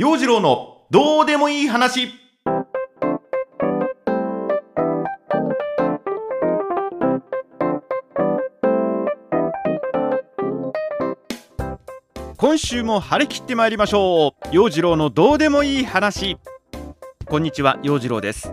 [0.00, 2.08] 陽次郎のどうでもいい話。
[12.38, 14.48] 今週も張り切ってまいりましょう。
[14.50, 16.38] 陽次郎のどうでもいい話。
[17.26, 18.50] こんにちは陽次郎です。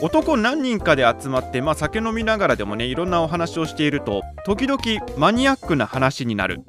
[0.00, 4.80] 男何人かで集まって、まあ、酒飲みながらでもねいろんなお話をしていると時々
[5.18, 6.60] マニアックな話になる。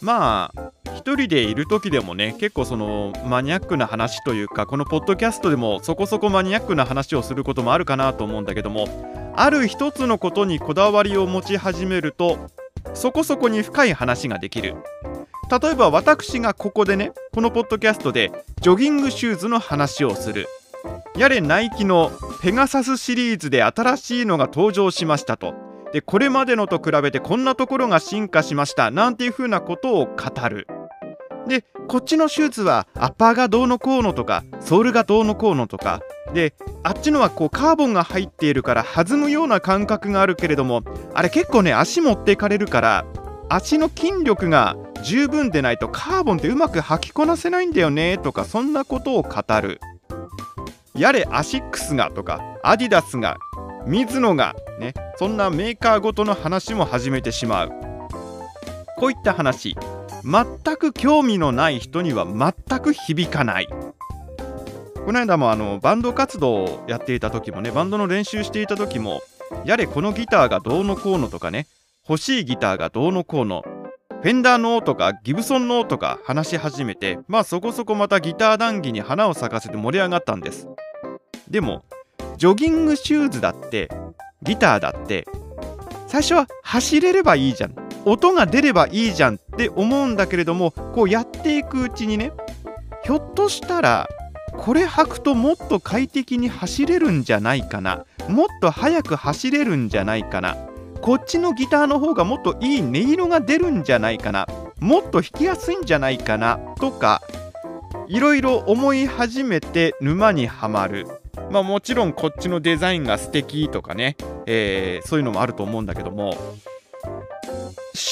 [0.00, 0.69] まあ
[1.00, 12.36] 一人でいる時でもね結構そのマニアックな話というかこのポッドキャストでもそこそこマニアックな話をすることもあるかなと思うんだけどもある一つのことにこだわりを持ち始めると
[12.92, 14.74] そこそこに深い話ができる。
[15.50, 18.30] 例えば私がここでねこのポッドキャストで
[18.60, 20.46] ジョギングシューズの話をする。
[21.16, 25.54] やれナイキのペガサスシリーズで新しいのが登場しましたと。
[25.92, 30.66] でこれまでのと比べてこんなところが進化しましたなんていうふうなことを語る。
[31.50, 36.00] でこっちのシューズはアッパーがどうのこうのとかソールがどうのこうのとか
[36.32, 36.54] で
[36.84, 43.04] あっちのはこうカーボンが入っているから弾むような感覚があるけれどもあれ結構ね足持っていかれるから
[43.48, 49.80] 足の筋力が十分でないとカーボンってうまく履きこなせないんだよねとかそんなことを語る。
[50.94, 53.38] やれアシックスがとかアディダスが
[53.86, 57.72] ミズノがねそんなメーカーごとの話も始めてしまう。
[58.96, 59.76] こういった話。
[60.24, 63.68] 全く興味のない人には全く響かない。
[65.04, 69.22] この間もあのバンド活動をやっていた時もねバンドの練習していた時も
[69.64, 71.66] やれこのギターがどうのこうのとかね
[72.08, 73.64] 欲しいギターがどうのこうの
[74.22, 80.68] フェンダーのとかギブソンのとか話し始めてまあそこそこまたギター談義に花を咲かせて盛り上がったんです。
[81.48, 81.82] でも
[82.36, 83.90] ジョギングシューズだって
[84.42, 85.26] ギターだって
[86.06, 87.89] 最初は走れればいいじゃん。
[88.04, 92.32] 音が出ればいいじゃんって思うんだけれどもこうやっていくうちにね
[93.04, 94.08] ひょっとしたら
[94.60, 98.04] これ履くともっと快適に走れるんじゃないかな。
[98.28, 100.56] もっと速く走れるんじゃないかな。
[101.00, 104.46] こっちのギターの方がもっといい音色が出るんじゃないかな。
[104.78, 106.58] もっと弾きやすいんじゃないかな。
[106.78, 107.22] とか
[108.06, 111.06] いろいろ思い始めて沼にはまる。
[111.50, 114.16] まあもちろんこっちのデザインが素敵とかね、
[114.46, 116.36] えー、そういうのもあると思うんだけども。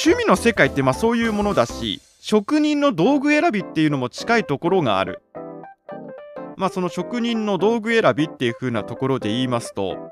[0.04, 5.22] 趣味の世界ってまあそういうものだし職人の道具選びっていうのも近いところがある。
[6.56, 10.10] まあその職人の道具選びっていう風なところで言いますと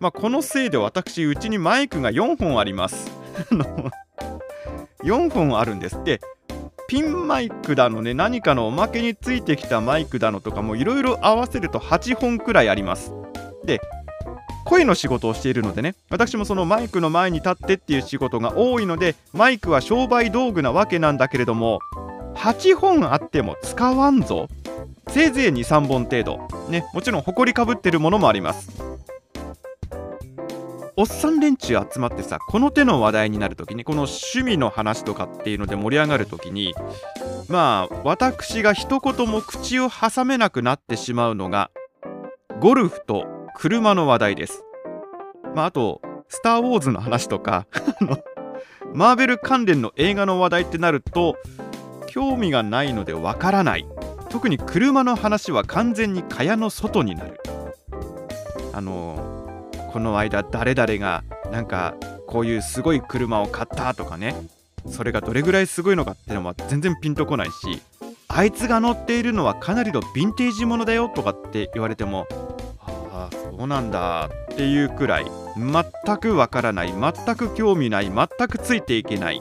[0.00, 3.10] まあこのせいで私うちにマイクが4本あります。
[5.02, 6.20] 4本あるんですって。
[6.88, 13.12] ピンマイクだのね何かのおまけについてきたマイクだのとかもいろいろ合わせると8本くらいあります。
[13.64, 13.80] で
[14.66, 15.94] 声の仕事をしているのでね。
[16.10, 21.78] 私もそのマイクの前に立ってっていう仕事が多いのでマイクは商売道具なわけなんだけれども
[22.34, 24.48] 8本あっても使わんぞ。
[25.08, 26.48] せいぜい23本程度。
[26.68, 28.96] ねもちろん埃かぶってるものもあります。
[30.98, 36.74] おっさん連中集まってさこの手の話題になるときにこの趣味の話とかっていうので盛り上がるときに
[37.48, 41.70] まあ私が一言も口を挟めなくなってしまうのが
[42.60, 44.62] ゴルフと車の話題です。
[45.54, 47.66] まあ、あと、スター・ウォーズの話とか
[48.92, 51.36] マーベル関連の映画の話題ってなると、
[52.06, 53.86] 興味がないのでわからない。
[54.28, 57.40] 特に車の話は完全に蚊帳の外になる。
[58.74, 61.94] あのこの間誰々がなんか
[62.26, 64.34] こういうすごい車を買ったとかね
[64.86, 67.80] それがどれぐらいすごいのかっていうのは全然ピンとこないし
[68.28, 72.26] あいつが乗っているのはかなりのヴィンテージものだよとかって言われても
[73.56, 79.40] そうなんだっていうくらい全くわからない全く興味ない全くついていけない。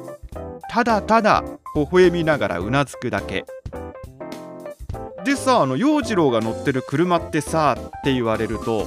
[0.69, 1.43] ただただ
[1.75, 3.45] 微笑みながらうなずくだけ。
[5.25, 8.85] でさあの陽次郎が乗ってる車ってさって言われると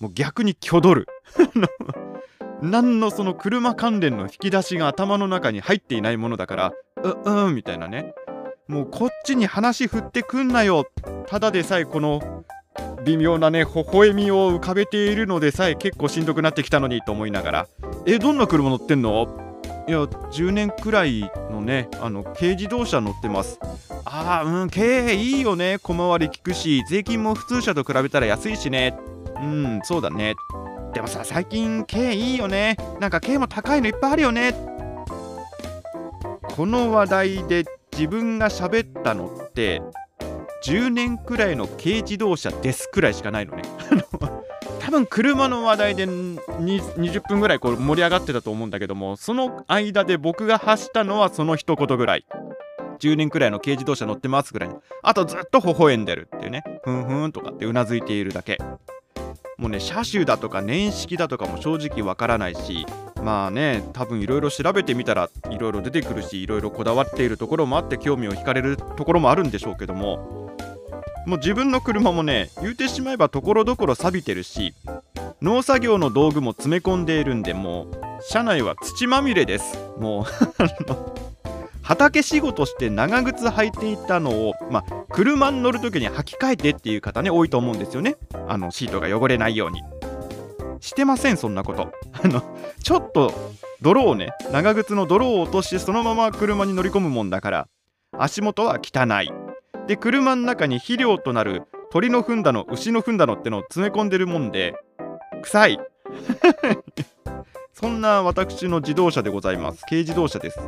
[0.00, 1.06] もう逆に挙取る。
[2.62, 8.14] 何のその車関連の引き出しが頭の中に入っていないものだからううんみたいなね。
[8.66, 10.86] もうこっちに話振ってくんなよ。
[11.26, 12.44] ただでさえこの
[13.04, 17.68] 微妙なね微笑みを浮かべているのでさえ結構しんどくなってきたのにと思いながら。
[18.06, 19.28] えどんな車乗ってんの？
[19.88, 23.58] いや10年くらいのねあの軽自動車乗ってます。
[24.04, 25.78] ああうん軽いいよね。
[25.78, 28.96] 小回り利くし税金も普通車と比べたら安いしね。
[29.36, 30.34] うんそうだね。
[30.92, 32.76] でもさ最近軽いいよね。
[33.00, 34.54] なんか軽も高いのいっぱいあるよね。
[36.42, 39.82] この話題で自分が喋ったのって
[40.64, 43.62] 10年くらいの軽自動車ですくらいしかないのね。
[44.80, 52.26] 多分車の話題で20分ぐらいこう盛り上がってたと思うんだけどもその間で僕が発したのはその一言ぐらい。
[52.98, 54.70] 10年くらいの軽自動車乗ってますぐらい。
[55.02, 56.62] あとずっと微笑んでるっていうね。
[56.84, 58.58] ふんふんとかってうなずいているだけ。
[59.60, 62.86] もうね車種だとか年式だとかも正直わからないし
[63.22, 70.56] まあね多分いろいろ調べてみたらいろいろ出てくるしいろいろこだわっているところもあって興味を惹かれるところもあるんでしょうけども
[71.26, 74.74] もう自分の車もね言うてしまえばところどころ錆びてるし
[75.42, 79.78] 農作業の道具も詰め込んでいるんでもう車内は土まみれです。
[79.98, 80.24] もう
[81.82, 88.16] 畑仕事して長靴履いていたのを、まあ、車に乗る時に履き替えてっていう方ね多いと思うんですよね。
[88.48, 89.82] あのシートが汚れないように。
[90.80, 91.92] してませんそんなこと。
[92.12, 92.42] あの
[92.82, 93.32] ちょっと
[93.82, 97.68] 泥をね長靴の泥を落としてそのまま車に乗り込むもんだから
[98.16, 99.30] 足元は汚い。
[99.86, 104.74] で車の中に肥料となる鳥の糞だの牛の糞だのってのを詰め込んでるもんで
[105.42, 105.80] 臭い。
[107.74, 109.84] そんな私の自動車でございます。
[109.86, 110.60] 軽自動車です。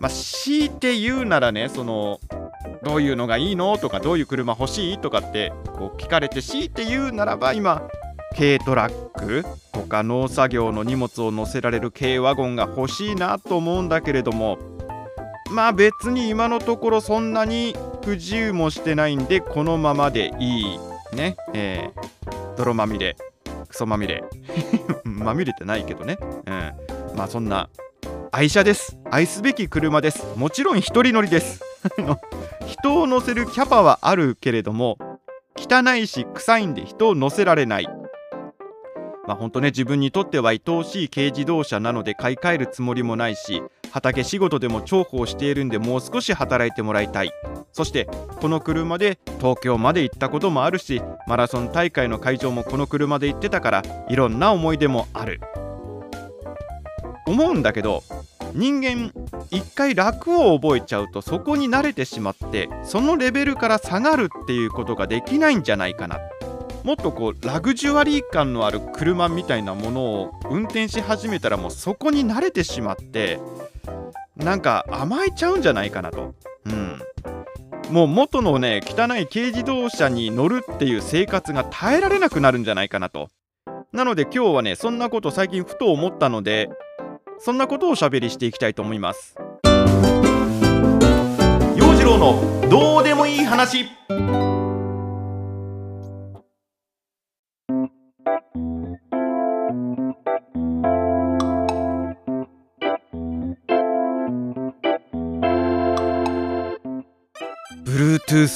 [0.00, 2.20] まあ強いて言うならねその
[2.82, 7.82] どういうのがいいのとかどういう車欲しいとかってこう聞かれて強いて言うならば今
[8.36, 14.58] 軽トラックとか農作業の荷物を載せられる軽ワゴンが欲しいなと思うんだけれども
[15.50, 17.74] まあ別に今のところそんなに
[18.04, 20.78] 不自由もしてないんでこのままでいい
[21.12, 21.36] ね。
[21.52, 23.16] えー、泥まみれ
[23.68, 24.24] クソまみれ。
[25.04, 26.18] まみれてないけどね。
[26.46, 27.16] うん。
[27.16, 27.68] まあそんな
[28.32, 28.96] 愛車です。
[29.10, 30.24] 愛すべき車です。
[30.36, 31.62] もちろん一人乗りです。
[32.80, 34.96] 人を乗せるキャパはあるけれども
[35.54, 37.88] 汚いし臭いんで人を乗せられない。
[39.26, 43.62] まあ本当ね自分にとっては愛おしい軽自動車なので買い替えるつもりもないし
[43.92, 47.32] 畑仕事でも重宝しているんでもう少し働いてもらいたい。
[47.72, 48.08] そして
[48.40, 55.42] この車で東京まで行ったこともあるしマラソン大会の会場もこの車で行ってたからいろんな思い出もある。
[57.26, 58.02] 思うんだけど
[58.54, 59.12] 人間
[59.50, 66.18] 一回楽を覚えちゃうとそこに慣れてしまってそのレベルから下がるっていうことができないんじゃないかな
[66.84, 73.38] もっとこうラグジュアリー感のある車みたいなものを運転し始めたらもうそこに慣れてしまって
[74.36, 76.34] なんか甘えちゃうんじゃないかなと。
[76.64, 77.02] うん
[77.90, 83.30] もう元のね汚い軽自動車に乗るっていう生活が耐えられなくなるんじゃないかなと。
[83.92, 86.70] なので今日はねそんなこと最近ふと思ったので
[87.40, 89.34] そんなことをおしゃべりしていきたいと思います。
[91.76, 93.86] 陽次郎のどうでもいい話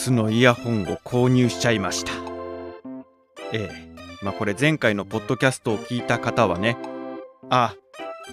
[0.04, 2.12] スのイヤホンを購入しちゃいました。
[3.54, 3.94] ええ。
[4.22, 6.76] まあこれ前回のポッドキャストを聞いた方はね、
[7.48, 7.74] あ、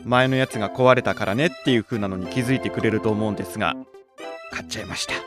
[0.05, 3.75] 前のやつが壊れたからねっていう風なのに気づいてくれると思うんですが、
[4.51, 5.13] 買っちゃいました。
[5.13, 5.17] い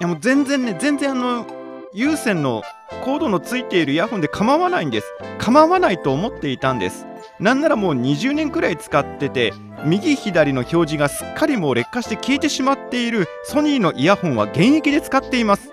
[0.00, 1.46] やもう全然ね、全然あの、
[1.92, 2.62] 有線の
[3.04, 5.06] コードのついているイヤホンで構わないんです。
[5.38, 7.06] 構わないと思っていたんです。
[7.40, 9.52] なんならもう20年くらい使ってて
[9.84, 15.70] 右左の表示がすっかりもう劣化して消えてしまっているソニーのイヤホンは現役で使っています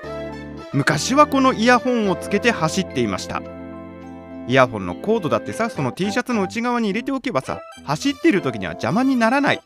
[0.74, 3.42] 昔はこのイヤホンをつけて走っていました
[4.48, 9.62] イヤホンのコードだってさその T シャツの内側に入れておけばさ走ってる時には邪魔にならない。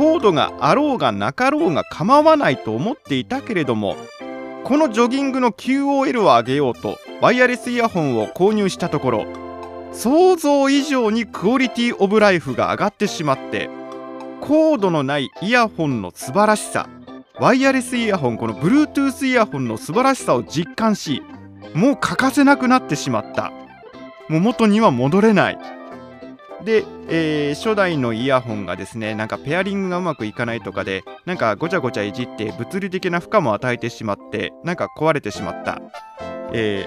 [0.00, 3.96] コードがあろうがなかろうが構わないと思っていたけれども
[4.64, 9.26] このジョギングの QOL を上げようとワイヤレスイヤホンを購入したところ
[9.92, 13.68] 想像以上にクオリティオブライフが上がってしまって
[14.40, 16.88] コードのないイヤホンの素晴らしさ
[17.38, 21.22] ワイヤレスイヤホンこの Bluetooth イヤホンの素晴らしさを実感し
[21.74, 23.52] もう欠かせなくなってしまった。
[24.30, 25.58] もう元には戻れない。
[26.64, 35.80] で、えー、初代のイヤホンがですねなんかペアリングがうまくいかないとかでなんかごちゃごちゃいじって物理的な負荷も与えてしまってなんか壊れてしまった、
[36.52, 36.86] え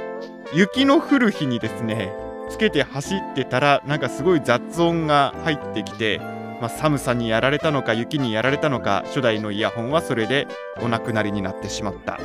[0.54, 2.14] ー、雪の降る日にですね
[2.50, 6.20] つけて走ってたらなんかすごい雑音が入ってきて、
[6.62, 10.48] まあ、寒さにやられたのか雪にやられたのか初代のイヤホンはそれで
[10.82, 12.20] お亡くなりになってしまった。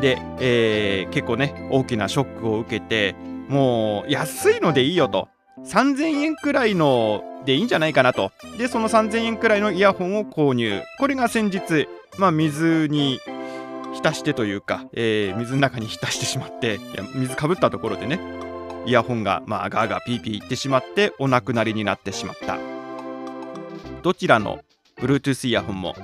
[0.00, 3.14] で、えー、結構ね大きなショックを受けて
[3.48, 5.28] もう安いのでいいよと。
[5.64, 8.32] 3000円くらいのでいいんじゃないかなと。
[8.58, 10.82] でその3000円くらいのイヤホンを購入。
[10.98, 13.20] これが先日、まあ、水に
[13.94, 18.18] 浸してというか、えー、水の中に浸してしまっていや水かぶったところでね
[18.86, 22.58] イヤホンが、まあ、ガーガーピーピー言ってしまってお亡くなりになってしまった。
[24.02, 24.60] どちらの
[24.98, 25.94] Bluetooth イヤホンも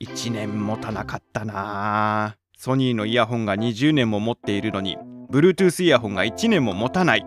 [0.00, 4.96] 1年持たなかったなソニーのイヤホンが20年も持っているのに
[5.30, 7.24] Bluetooth イヤホンが1年も持たない。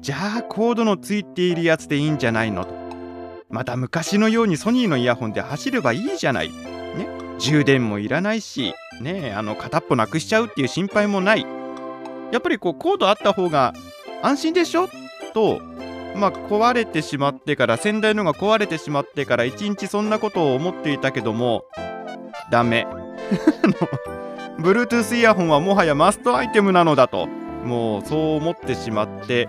[0.00, 2.64] じゃあコードのついているやつでいいんじゃないの？
[2.64, 2.74] と
[3.50, 6.48] また昔のようにソニーのイヤホンで走ればいいじゃない。
[6.48, 7.06] ね、
[7.38, 11.46] 充電もいらないし、ね、あの片っぽなくしちゃうっていう心配もない。
[12.32, 13.74] やっぱりこうコードあった方が
[14.22, 14.88] 安心でしょ？
[15.34, 15.60] と、
[16.16, 21.64] まあ、壊れてしまってから先代のが壊れてしまってから一日そんなことを思っていたけども
[22.50, 22.86] ダメ。
[24.58, 29.48] Bluetooth イヤホンはもはやマストアイテムなのだともうそう思ってしまって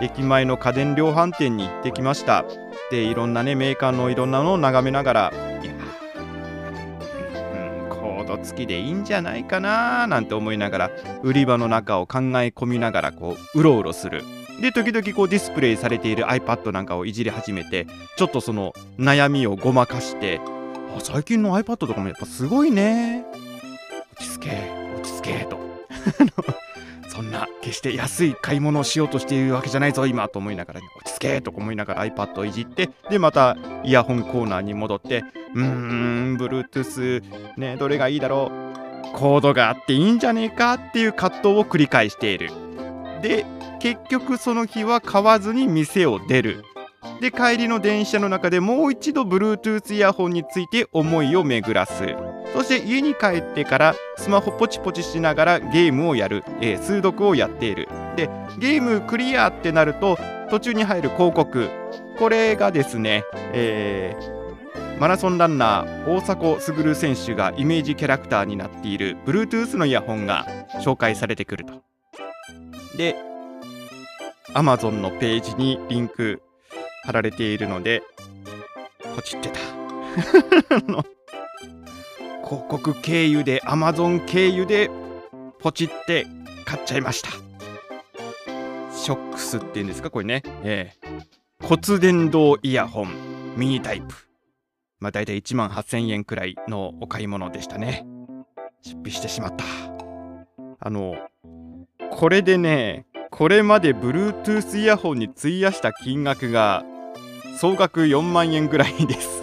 [0.00, 2.44] 駅前の家電量販店に行ってきました。
[2.90, 5.72] でいろんなねメーカーのいろんなのを眺めながらいや
[7.82, 10.90] うんコード付きでいいんじゃないかななんて思いながら
[11.22, 14.22] 売り場の中を考え込みながらこううろうろする。
[14.60, 20.40] で時々こうディスプレイされている iPad なんかをいじり始めてちょっとその悩みをごまかして
[20.96, 23.24] あ最近の iPad とかもやっぱすごいね
[24.48, 25.58] け落ち着けと。
[27.08, 35.24] そんな決して安い買い物をしようとしているわけじゃないぞ今と思いながら、落ち着けと思いながら iPad をいじってでまたイヤホンコーナーに戻って
[35.54, 37.22] うーん Bluetooth
[37.56, 42.50] ねどれがいいだろうコードがあっていいんじゃねえかっていう葛藤を繰り返している。
[43.22, 43.44] で
[43.80, 46.64] 結局その日は買わずに店を出る。
[47.20, 52.14] で帰りの電車の中でもう一度 Bluetooth イヤホンについて思いを巡らす。
[52.52, 57.88] そして家に帰ってからスマホポチポチしながらゲームをやる、えー、数読をやっている。
[58.16, 58.28] で
[58.58, 60.18] ゲームクリアってなると
[60.50, 61.68] 途中に入る広告。
[62.18, 70.46] これがですね、えー、マラソンランナー大迫傑選手がイメージキャラクターになっている Bluetooth のイヤホンが
[70.80, 71.82] 紹介されてくると。
[72.96, 73.14] で
[74.54, 76.42] Amazon のページにリンク
[77.04, 78.02] 貼られているので
[79.14, 79.58] ポチってた。
[82.44, 84.90] 広告経由で Amazon 経由で
[85.58, 86.26] ポチって
[86.64, 87.30] 買っちゃいました。
[88.92, 93.08] ショックスっていうんですかこれね、えー、骨伝導イヤホン
[93.56, 94.14] ミニタイプ。
[95.00, 98.06] まあ大体1万8000円くらいのお買い物でしたね。
[98.82, 99.64] 出費してしまった。
[100.80, 101.16] あの
[102.10, 106.84] これでねこれまで Bluetooth イヤホンに費やした金額が
[107.58, 109.42] 総額4万円ぐらいです。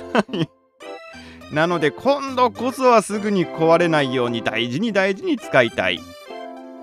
[1.56, 6.02] なので今度こそはすぐに壊れないように大事に大事に使いたい。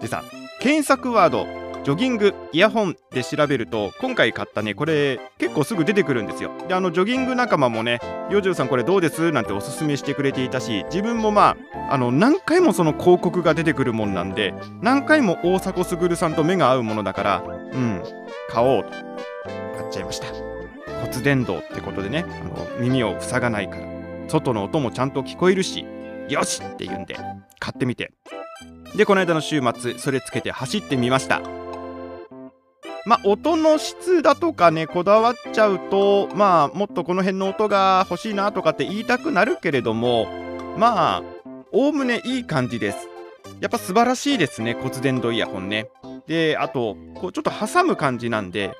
[0.00, 0.25] でさ
[0.61, 1.47] 検索ワード
[1.85, 6.50] ジョギングイヤホンで調べると今回買ったねこれ結構すぐ出てくるんですよ。
[6.69, 8.00] であのジョギング仲間もね
[8.33, 11.55] 「ヨジュさんこれどうです?」なんておすすめしてくれていたし自分もま
[11.91, 18.02] ああの何回もその広告が出てくるもんなんで何回も大迫傑さんと目が合うものだからうん
[18.49, 20.29] 買おうと買っちゃいました。
[21.02, 23.91] 骨伝導ってことでねあの耳を塞がないから。
[24.32, 25.84] 外の音もちゃんと聞こえるし
[26.30, 27.18] よしって言うんで
[27.58, 28.12] 買ってみて。
[28.96, 31.40] でこの間の週末それつけて走ってみました。
[33.04, 40.26] まあ音の質だとかねこだわっちゃうとまあもっとこの辺の音が欲しいなとかって言いたくなるけれども
[40.78, 41.22] まあ
[41.72, 43.08] おおむねいい感じです。
[43.60, 45.88] やっぱ素晴らしいですね骨伝導イヤホンね。
[46.26, 48.72] であとこうちょっと挟む感じなんで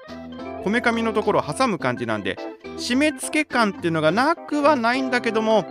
[0.63, 2.37] こめかみのところ挟む感じなんで
[2.77, 5.65] 締め付け感っていうのがなくはないんだけども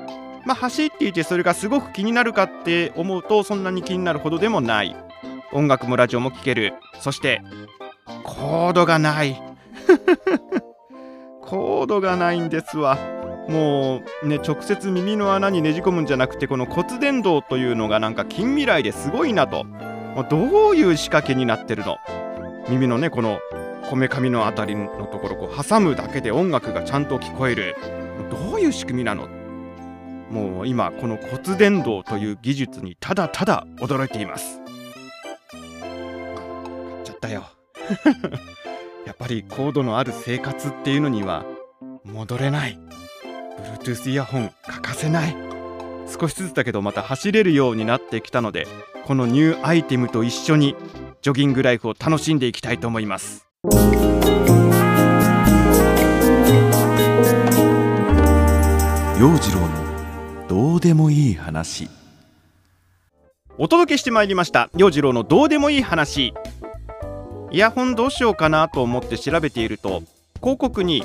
[0.45, 4.95] まあ走っていてそれがすごく気になるかって思うとそんなに気になるほどでもない。
[5.53, 6.73] 音楽もラジオも聴ける。
[6.99, 7.41] そして
[8.23, 9.41] コードがない。
[11.41, 12.97] コードがないんですわ。
[13.49, 19.65] もうね直接耳の穴にねじ込むんじゃなくてこの骨伝導というのがなんか近未来ですごいなと。
[20.29, 21.97] どういう仕掛けになってるの？
[22.69, 23.39] 耳のねこの
[23.91, 27.75] こめかみのあたりのところこう挟むだけで音楽がちゃんと聞こえる。
[28.29, 29.27] どういう仕組みなの？
[30.29, 34.61] もう今この骨伝導という技術にただただ驚いています。
[35.51, 35.63] 買っ
[37.03, 37.43] ちゃったよ。
[39.05, 41.43] やっぱりコードのある生活っていうのには
[42.05, 42.79] 戻れない。
[43.83, 45.35] Bluetooth イヤホン欠かせない。
[46.07, 48.67] 少しずつだけどまた走れるようになってきたので
[49.03, 50.77] このニューアイテムと一緒に
[51.21, 53.50] ジョギングライフを楽しんでいきたいと思います。
[53.63, 53.69] 陽
[59.37, 61.87] 次郎のどうでもいい話。
[63.59, 64.71] お届けしてまいりました。
[64.75, 66.33] 陽次郎のどうでもいい話。
[67.51, 70.01] イヤホンどうしようかなと思って調べていると
[70.39, 71.03] 広告に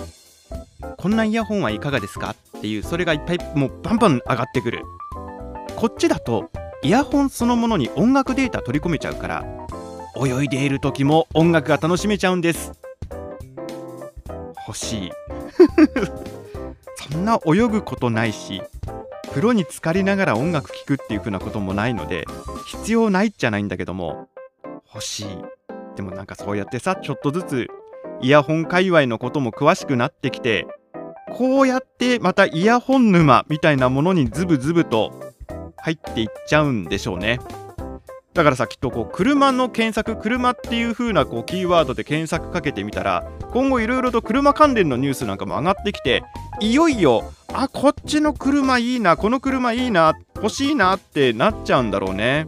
[0.97, 2.37] こんなイヤホンはいかがですか？
[2.57, 4.83] っていうそれがいっぱいもうバンバン上がってくる。
[5.77, 6.51] こっちだと
[6.83, 9.45] イヤホンそのものに音楽データ取り込めちゃうから
[10.17, 12.73] 泳いでいる時も音楽が楽しめちゃうんです。
[14.67, 15.13] 欲しい。
[17.13, 18.63] そんな泳ぐことないし
[19.29, 22.25] 風呂に浸かりながら音楽聴くっていう風なこともないので
[22.67, 24.29] 必要ないっちゃないんだけども
[24.93, 25.27] 欲しい。
[25.95, 27.69] でもなんかそうやってさちょっとずつ
[28.21, 30.67] イヤホン界隈のことも詳しくなってきて
[31.33, 35.13] こうやってまたイヤホン沼みたいなものにズブズブと
[35.77, 37.39] 入っていっちゃうんでしょうね。
[38.37, 46.23] だからさきっとこう車の検索車っていう風なこうキーワードで検索かけてみたら今後いろいろと車関連のニュースなんかも上がってきて
[46.61, 52.47] いよいよあこっちの車いいなこの車いいな欲しいなってなっちゃうんだろうね。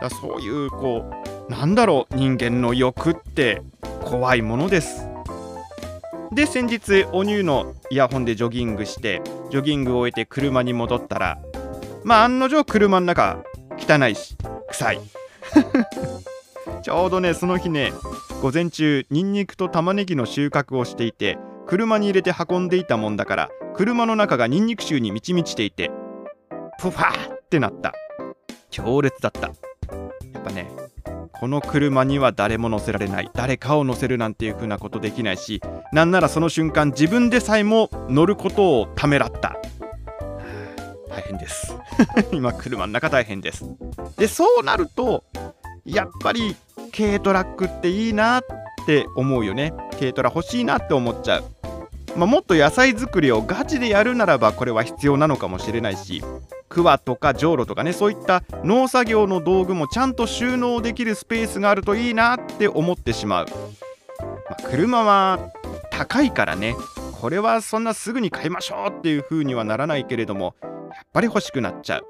[0.00, 1.10] だそういうこ
[1.48, 3.62] うなんだろう人間の欲って
[4.04, 5.08] 怖いものです。
[6.30, 11.38] で先日お乳のイヤホンでジョギングしてジョギングを終えて車に戻ったら
[12.04, 13.42] まあ案の定車の中
[13.76, 14.36] 汚いし
[14.68, 15.15] 臭い。
[16.82, 17.92] ちょうどねその日ね
[18.42, 25.90] 午前中ニンニクと玉ねぎの収穫をしていて車に入れて運んでいたもんだから車の中がニンニク臭に満ち満ちていて
[26.78, 27.94] プファーってなった。
[28.70, 29.48] 強烈だった。
[29.48, 29.52] や
[30.40, 30.70] っぱね
[31.32, 33.30] この車には誰も乗せられない。
[33.34, 39.56] 誰かを乗せるなんていう風なことできないしなんならその瞬間自分でさえも乗ることをためらった。
[41.08, 41.74] 大変です。
[42.32, 43.64] 今車の中大変です。
[44.18, 45.24] でそうなると
[45.86, 46.56] やっぱり
[46.96, 48.42] 軽トラックっていいなっ
[48.86, 49.72] て思うよね。
[49.98, 51.44] 軽トラ欲しいなって思っちゃう。
[52.16, 56.24] まあ、もっと野菜作りをガチでやるならばこれは必要なのかもしれないし
[56.70, 65.52] クワとかじょうろとかねそういった農作業の道具もちゃんと収納できるスペースがあるといいなって思ってしまう、まあ、車は
[65.90, 66.74] 高いからね。
[67.20, 72.06] これはそんなすぐに買いましょうっていう風にはならないけれどもやっぱり欲しくなっちゃう。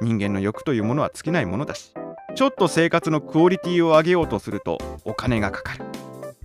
[0.00, 1.94] 人間の欲というものは尽きないものだし。
[2.34, 5.84] ちょっと生活のクオリティを上げようとするとお金がかかる。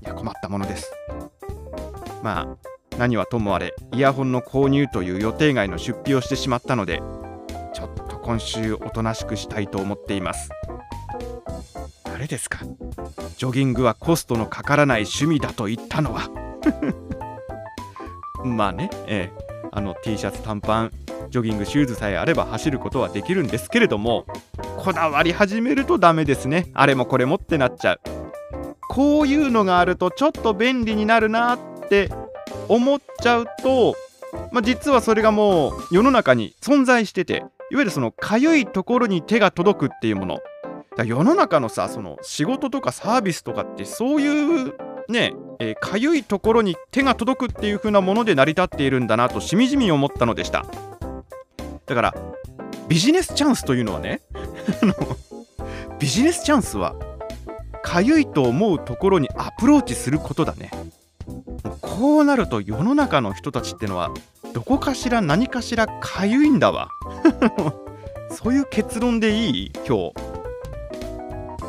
[0.04, 0.92] いや困ったものです。
[2.22, 7.02] まあ何はともあれイヤホンの購入という予定外の出費をしてしまったので
[7.74, 10.50] ちょっと今週おとなしくしたいと思っています。
[12.04, 12.60] 誰ですか？
[13.38, 16.30] ジョギングはコストのかからない趣味だと言ったのは。
[18.46, 19.50] まあねええ。
[19.72, 20.92] あの T シャツ短パン
[21.30, 24.26] ジョギングシューズさえあれば走ることはできるんですけれども
[24.80, 26.70] こだわり始めるとダメですね。
[26.74, 28.00] あれもこれもってなっちゃう。
[28.88, 32.10] こういうのがあるとちょっと便利になるなって
[32.70, 33.96] 思っちゃうと、
[34.54, 40.40] まあ、実はそれがもう世の中に存在してていわゆるそのかゆいところに手が届くっていうもの。
[40.96, 44.74] だ世の中のさその仕事とかサービスとかってそういう
[45.10, 50.66] ねえかゆいところに手が届くっていう風なもので成り立っているんだなとしみじみ思ったのでした。
[51.86, 52.16] だから
[52.90, 54.22] ビジネスチャンスというのはね
[56.00, 56.96] ビジネスチャンスは
[57.84, 60.72] かゆいと思うところにアプローチすることだね。
[61.82, 64.12] こうなると世の中の人たちってのは
[64.54, 66.90] どこかしら何かしらかゆいんだわ。
[68.32, 70.14] そういう結論でいい今日。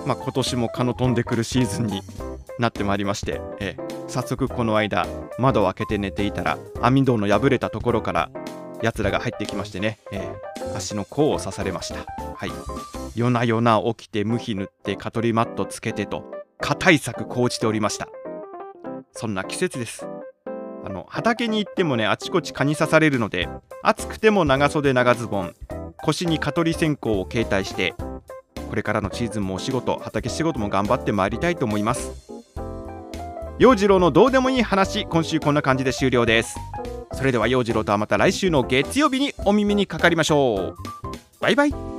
[0.07, 2.03] まあ今年も蚊の飛んでくるシーズンに
[2.59, 3.77] なってまいりまして、え。
[4.09, 5.07] 早速この間
[5.39, 8.31] 窓を開けて寝ていたら網戸の破れたところから
[8.83, 10.31] やつらが入ってきましてね、え
[10.75, 12.05] 足の甲を刺されました。
[12.35, 12.51] はい。
[13.15, 16.25] 夜な夜な起きて無比塗って蚊取りマットつけてと
[16.59, 18.09] 蚊対策講じておりました。
[19.13, 20.07] そんな季節です。
[20.85, 23.49] あの畑に行ってもねあちこち蚊に刺されるので
[23.83, 25.55] 暑くても長袖長ズボン
[26.03, 27.95] 腰に蚊取り線香を携帯して
[28.71, 32.31] これからのシーズンもお仕事畑仕事も頑張ってまいりたいと思います。
[33.59, 36.57] 陽次郎のどうでもいい話今週こんな感じで終了です。
[37.13, 40.77] それでは陽次郎とはまた来週の月曜日にお耳にかかりましょう。
[41.41, 41.90] バイバイ。